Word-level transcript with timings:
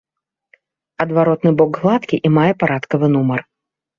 Адваротны 1.05 1.51
бок 1.59 1.71
гладкі 1.83 2.17
і 2.29 2.33
мае 2.37 2.49
парадкавы 2.65 3.07
нумар. 3.17 3.45